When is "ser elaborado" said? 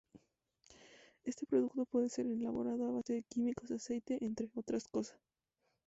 2.09-2.87